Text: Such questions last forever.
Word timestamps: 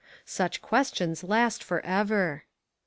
Such 0.25 0.63
questions 0.63 1.23
last 1.23 1.63
forever. 1.63 2.45